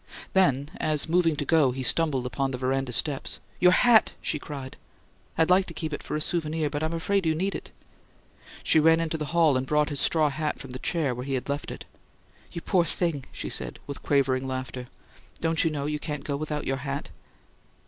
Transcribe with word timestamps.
Then, 0.33 0.71
as 0.77 1.07
moving 1.07 1.35
to 1.35 1.45
go, 1.45 1.69
he 1.69 1.83
stumbled 1.83 2.25
upon 2.25 2.49
the 2.49 2.57
veranda 2.57 2.91
steps, 2.91 3.39
"Your 3.59 3.71
HAT!" 3.73 4.13
she 4.19 4.39
cried. 4.39 4.75
"I'd 5.37 5.51
like 5.51 5.67
to 5.67 5.75
keep 5.75 5.93
it 5.93 6.01
for 6.01 6.15
a 6.15 6.21
souvenir, 6.21 6.71
but 6.71 6.81
I'm 6.81 6.93
afraid 6.95 7.23
you 7.23 7.35
need 7.35 7.53
it!" 7.53 7.69
She 8.63 8.79
ran 8.79 8.99
into 8.99 9.19
the 9.19 9.25
hall 9.25 9.55
and 9.55 9.67
brought 9.67 9.89
his 9.89 9.99
straw 9.99 10.29
hat 10.29 10.57
from 10.57 10.71
the 10.71 10.79
chair 10.79 11.13
where 11.13 11.25
he 11.25 11.35
had 11.35 11.49
left 11.49 11.69
it. 11.69 11.85
"You 12.51 12.61
poor 12.61 12.83
thing!" 12.83 13.25
she 13.31 13.47
said, 13.47 13.77
with 13.85 14.01
quavering 14.01 14.47
laughter. 14.47 14.87
"Don't 15.39 15.63
you 15.63 15.69
know 15.69 15.85
you 15.85 15.99
can't 15.99 16.23
go 16.23 16.35
without 16.35 16.65
your 16.65 16.77
hat?" 16.77 17.11